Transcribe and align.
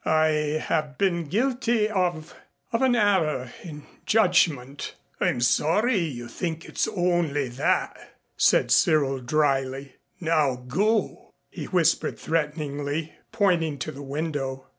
"I 0.03 0.57
have 0.67 0.97
been 0.97 1.25
guilty 1.25 1.87
of 1.87 2.33
of 2.73 2.81
an 2.81 2.95
error 2.95 3.53
in 3.63 3.83
judgment" 4.07 4.95
"I'm 5.21 5.41
sorry 5.41 5.99
you 5.99 6.27
think 6.27 6.65
it's 6.65 6.87
only 6.87 7.49
that," 7.49 8.15
said 8.35 8.71
Cyril 8.71 9.19
dryly. 9.19 9.97
"Now 10.19 10.55
go," 10.55 11.35
he 11.51 11.65
whispered 11.65 12.17
threateningly, 12.17 13.13
pointing 13.31 13.77
to 13.77 13.91
the 13.91 14.01
window. 14.01 14.65